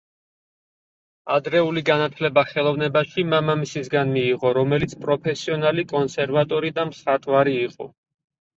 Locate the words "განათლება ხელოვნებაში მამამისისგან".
1.89-4.11